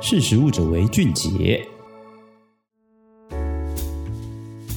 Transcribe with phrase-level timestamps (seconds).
[0.00, 1.66] 识时务者为俊杰。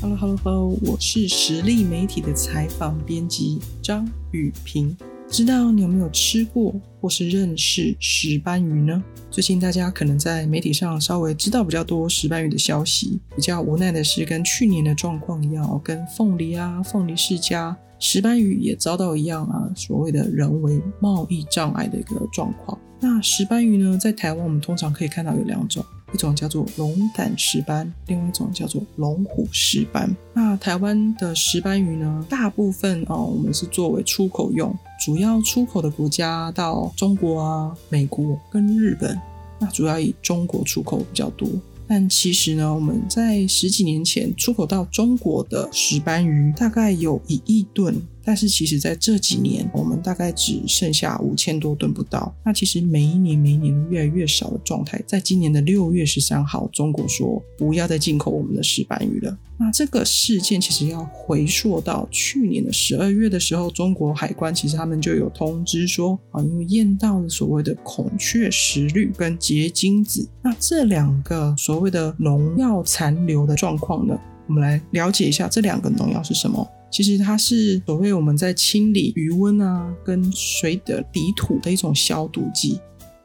[0.01, 4.97] Hello Hello Hello，我是实力媒体的采访编辑张语屏。
[5.29, 9.01] 知道你有没有吃过或是认识石斑鱼呢？
[9.29, 13.19] 最近大家可能在媒体上稍微知道比较多石斑鱼的消息。
[13.35, 22.77] 比较无奈的是，跟去年的状况一样，跟凤梨啊、凤梨世家，石斑鱼也遭到一样啊，所谓的人为贸易障碍的一个状况。
[22.99, 25.85] 那石斑鱼呢，在台湾我们通常可以看到有两种。
[26.13, 30.13] 一种叫做龙胆石斑，另外一种叫做龙虎石斑。
[30.33, 39.17] 那台湾的石斑鱼呢，大部分哦，我们是作为出口用，主要出口的国家到中国啊、美国跟日本。
[39.57, 41.47] 那主要以中国出口比较多。
[41.93, 48.01] 但其实呢，我们在十几年前出口到中国的石斑鱼大概有一亿吨。
[48.23, 52.33] 但是其实，在这几年，我们大概只剩下五千多吨不到。
[52.45, 55.01] 那其实每一年、每一年越来越少的状态。
[55.07, 59.37] 在今年的六月十三号，中国说不要再进口我们的石斑鱼了。
[59.57, 76.67] 那这个事件其实要回溯到去年的十二月的时候，中国海关其实他们就有通知说啊，因为验到了所谓的孔雀石绿跟结晶子，那这两个所谓的农药残留的状况呢，我们来了解一下这两个农药是什么。
[76.91, 82.79] 其实它是所谓我们在清理余温啊跟水的底土的一种消毒剂，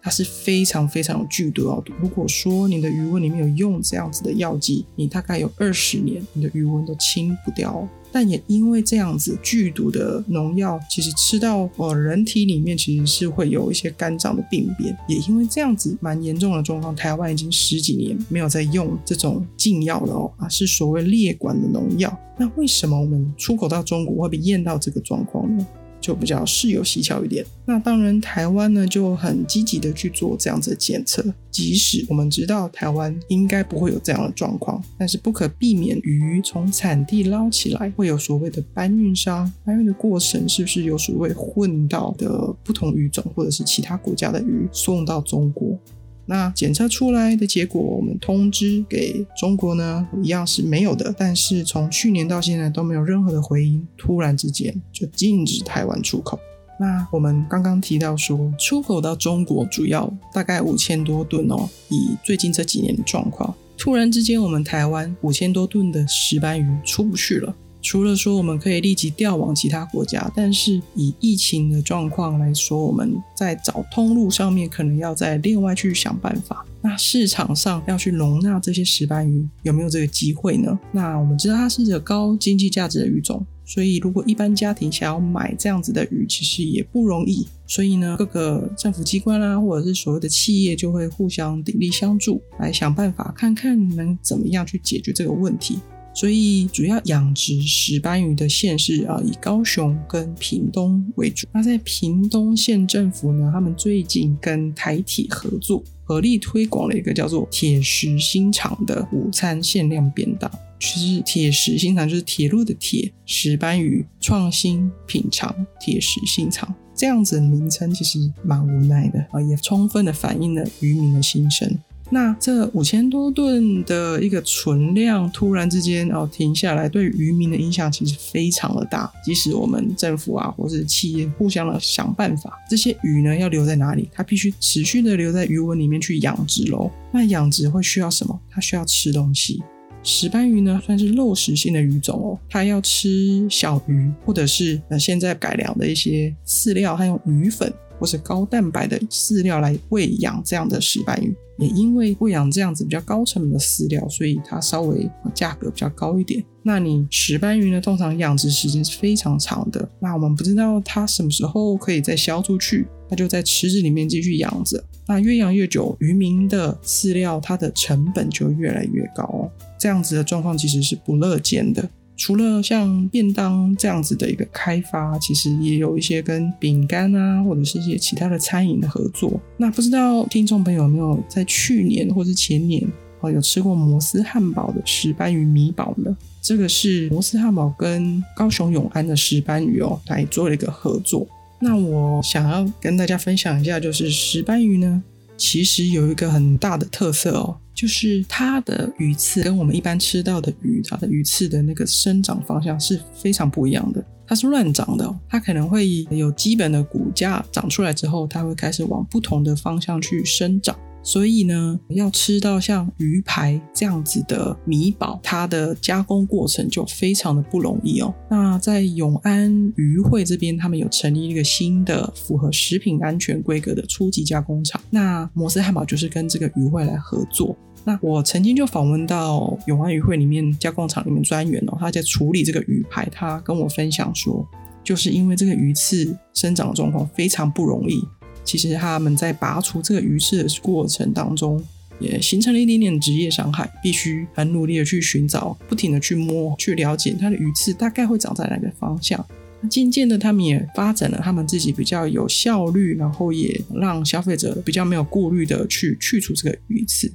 [0.06, 1.82] 它是非常非常有剧毒哦。
[2.00, 7.88] 如果说你的鱼塭里面有用这样子的药剂，你大概有二十年，你的鱼塭都清不掉。
[8.12, 14.96] 但也因为这样子剧毒的农药，其实吃到呃人体里面，其实是会有一些肝脏的病变。
[15.08, 22.16] 也因为这样子蛮严重的状况，台湾已经十几年没有在用这种禁药了哦，啊，是所谓列管的农药。
[22.38, 25.66] 那为什么我们出口到中国会被验到这个状况呢？
[26.06, 27.44] 就比较事有蹊跷一点。
[27.64, 31.24] 那当然，台湾呢就很积极的去做这样子的检测。
[31.50, 45.76] 即使我们知道台湾应该不会有这样的状况，但是不可避免，鱼从产地捞起来会有所谓的搬运商，搬运的过程是不是有所谓混到的不同鱼种或者是其他国家的鱼送到中国？
[46.26, 51.14] 那检测出来的结果，我们通知给中国呢，一样是没有的。
[51.16, 56.38] 但是从去年到现在都没有任何的回音，突然之间就禁止台湾出口。
[56.78, 67.54] 那我们刚刚提到说，出口到中国主要大概五千多吨哦，以最近这几年的状况，突然之间我们台湾五千多吨的石斑鱼出不去了。
[67.86, 76.66] 除了说我们可以立即调往其他国家，但是以疫情的状况来说，我们在找通路上面可能要再另外去想办法。
[76.82, 80.76] 那市场上要去容纳这些石斑鱼，有没有这个机会呢？
[80.90, 87.46] 那我们知道它是一个高经济价值的鱼种，所以如果一般家庭想要买这样子的鱼，其实也不容易。
[87.68, 95.78] 所以呢，各个政府机关啦、啊，或者是所谓的企业，就会互相鼎力相助，来想办法，看看能怎么样去解决这个问题。
[96.16, 101.46] 所以，主要养殖石斑鱼的县市啊，以高雄跟屏东为主。
[101.52, 110.50] 那在屏东县政府呢，他们最近跟台体合作，合力推广了一个叫做“铁石心肠”的午餐限量便当。
[110.80, 121.78] 其实“铁石心肠”就是铁路的铁，石斑鱼创新品尝，铁石心肠这样子的名称，其实蛮无奈的啊，也充分的反映了渔民的心声。
[122.10, 129.12] 那这五千多吨的一个存量突然之间哦停下来，对渔民的影响其实非常的大。
[129.24, 134.08] 即使我们政府啊或者企业互相的想办法，这些鱼呢要留在哪里？
[134.12, 136.90] 它必须持续的留在鱼塭里面去养殖喽。
[137.12, 138.38] 那养殖会需要什么？
[138.50, 139.62] 它需要吃东西。
[140.02, 147.72] 石斑鱼呢算是肉食性的鱼种哦，它要吃小鱼或者是呃现在改良的一些饲料，还有鱼粉。
[147.98, 156.44] 或是高蛋白的饲料来喂养这样的石斑鱼，也因为喂养这样子比较高成本的饲料，所以它稍微价格比较高一点。
[156.62, 164.82] 那你石斑鱼呢，通常养殖时间是非常长的，那我们不知道它什么时候可以再销出去，它就在池子里面继续养着。
[165.06, 171.88] 那越养越久，渔民的饲料它的成本就越来越高哦，这样子的状况其实是不乐见的。
[172.16, 179.38] 除了像便当这样子的一个开发，其实也有一些跟饼干啊，或者是一些其他的餐饮的合作。
[179.58, 182.82] 那不知道听众朋友有没有在去年或是前年
[183.20, 186.16] 哦，有吃过摩斯汉堡的石斑鱼米堡呢？
[186.40, 191.26] 这个是摩斯汉堡跟高雄永安的石斑鱼哦来做了一个合作。
[191.58, 195.02] 那我想要跟大家分享一下，就是石斑鱼呢，
[195.36, 197.58] 其实有一个很大的特色哦。
[197.76, 204.02] 就是它的鱼刺跟我们一般吃到的鱼，它的鱼刺的那个生长方向是非常不一样的。
[204.26, 210.76] 它是乱长的，它可能会有基本的骨架长出来之后，它会开始往不同的方向去生长。
[211.06, 218.12] 所以呢，要吃到像鱼排这样子的米堡，它的加工过程就非常的不容易哦。
[218.28, 224.80] 那在永安鱼会这边，他们有成立一个新的符合食品安全规格的初级加工厂。
[224.90, 227.56] 那摩斯汉堡就是跟这个鱼会来合作。
[227.84, 234.44] 那我曾经就访问到永安鱼会里面加工厂里面专员哦，他在处理这个鱼排，他跟我分享说，
[234.82, 238.02] 就是因为这个鱼刺生长的状况非常不容易。
[238.46, 241.62] 其实他们在拔除这个鱼刺的过程当中，
[241.98, 249.22] 也形成了一点点职业伤害，必须很努力的去寻找，不停的去摸，去了解它的鱼刺大概会长在哪个方向。
[249.68, 257.12] 渐渐的，他们也发展了他们自己比较有效率，然后也让消费者比较没有顾虑的去去除这个鱼刺。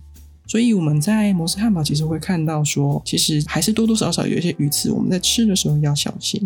[0.47, 6.45] 所以我们在摩斯汉堡其实会看到说，其实还是多多少少有一些鱼刺，我们在吃的时候要小心。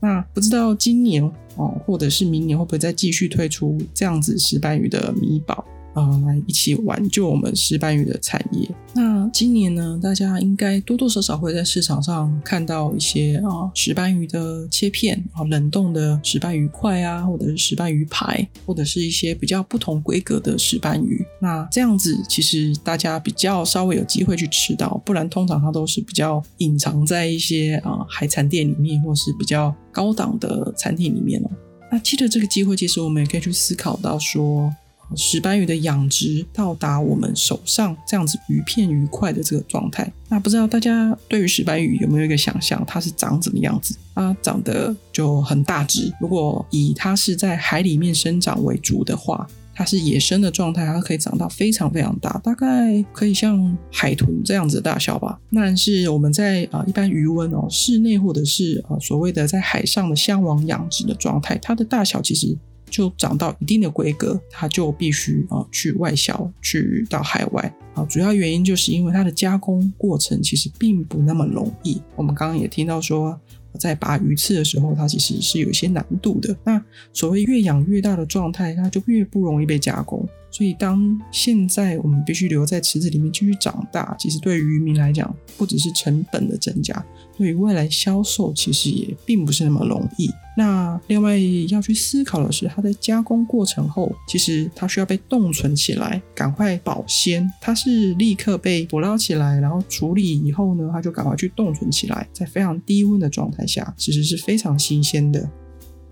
[0.00, 1.22] 那不知道今年
[1.56, 5.64] 哦，或者是明年会不会再继续推出这样子石斑鱼的米宝？
[5.94, 8.68] 啊、呃，来一起挽救我们石斑鱼的产业。
[8.96, 21.22] 那今年呢，大家应该多多少少会在市场上看到一些啊、石斑鱼的切片啊、冷冻的石斑鱼块啊，或者是石斑鱼排，或者是一些比较不同规格的石斑鱼。
[21.42, 31.50] 那这样子其实大家比较稍微有机会去吃到，不然通常它都是比较隐藏在一些啊、海产店里面，或是比较高档的餐厅里面哦。
[31.92, 34.74] 那借着这个机会，其实我们也可以去思考到说。
[35.14, 42.82] 石斑鱼的养殖到达我们手上这样子鱼片鱼块的这个状态，那不知道大家对于石斑鱼有没有一个想象？
[42.86, 43.96] 它是长怎么样子？
[44.14, 46.12] 它长得就很大只。
[46.20, 55.38] 如果以它是在海里面生长为主的话，它是野生的状态，它可以长到非常非常大，大概可以像海豚这样子的大小吧。
[55.50, 62.56] 那是我们在啊、一般鱼温哦室内或者是啊、所谓的在海上的箱网养殖的状态，它的大小其实。
[62.88, 68.04] 就长到一定的规格，它就必须啊去外销，去到海外啊。
[68.04, 72.00] 主要原因就是因为它的加工过程其实并不那么容易。
[72.14, 73.38] 我们刚刚也听到说，
[73.78, 76.56] 在拔鱼刺的时候，它其实是有一些难度的。
[76.64, 80.26] 那所谓越养越大的状态，它就越不容易被加工。
[80.50, 87.04] 所以，当现在我们必须留在池子里面继续长大，其实对于渔民来讲，不只是成本的增加，
[87.36, 90.30] 对于未来销售其实也并不是那么容易。
[90.56, 91.36] 那另外
[91.68, 97.46] 要去思考的是，它在加工过程后，其实它需要被冻存起来，赶快保鲜。
[97.60, 105.46] 它是立刻被捕捞起来，然后处理以后呢，它就赶快去冻存起来，在非常低温的状态下，其实是非常新鲜的。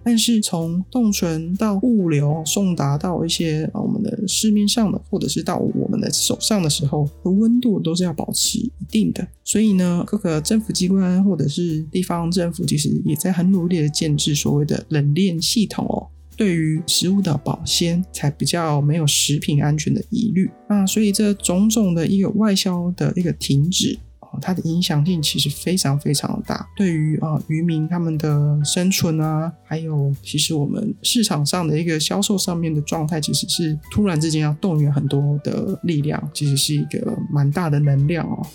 [0.05, 9.27] 但是从冻存到物流送达到一些我们的市面上的，或者是到我们的手上的时候，的温度都是要保持一定的。
[9.43, 16.07] 所以呢，各个政府机关或者是地方政府，其实也在很努力的建置所谓的冷链系统哦，
[16.37, 20.51] 对于食物的保鲜，才比较没有食品安全的疑虑。
[20.69, 23.99] 那所以这种种的一个外销的一个停止。
[24.41, 38.47] 它的影响性其实非常非常的大，对于啊渔民他们的生存啊，还有其实我们市场上的一个销售上面的状态，其实是突然之间要动员很多的力量，其实是一个蛮大的能量哦。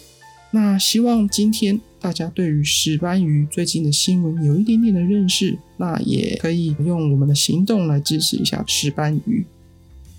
[0.51, 9.45] 那希望今天大家对于石斑鱼最近的新闻有一点点的认识，那也可以用我们的行动来支持一下石斑鱼。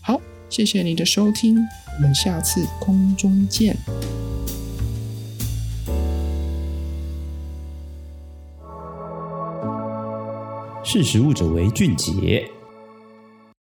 [0.00, 3.76] 好，谢谢你的收听，我们下次空中见。
[10.92, 12.50] 识时务者为俊杰。